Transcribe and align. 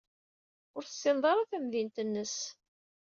Ur 0.75 0.83
tessined 0.85 1.23
ara 1.31 1.49
tamdint-nnes. 1.49 2.37